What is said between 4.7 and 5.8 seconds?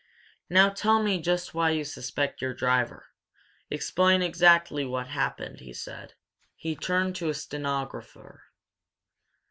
what happened," he